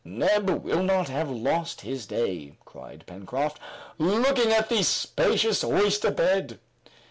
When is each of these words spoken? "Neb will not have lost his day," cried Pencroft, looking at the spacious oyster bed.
"Neb 0.03 0.49
will 0.49 0.81
not 0.81 1.09
have 1.09 1.29
lost 1.29 1.81
his 1.81 2.07
day," 2.07 2.57
cried 2.65 3.05
Pencroft, 3.05 3.59
looking 3.99 4.51
at 4.51 4.67
the 4.67 4.81
spacious 4.81 5.63
oyster 5.63 6.09
bed. 6.09 6.59